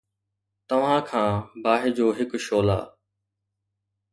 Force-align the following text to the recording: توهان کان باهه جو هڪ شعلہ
توهان 0.67 1.01
کان 1.09 1.29
باهه 1.63 1.89
جو 1.97 2.07
هڪ 2.17 2.31
شعلہ 2.45 2.79